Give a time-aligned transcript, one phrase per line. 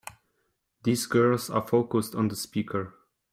[0.81, 2.95] These girls are focused on the speaker.